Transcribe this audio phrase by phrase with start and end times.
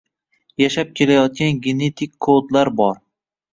[0.61, 3.01] Yashab kelayotgan genetik kodlar bor.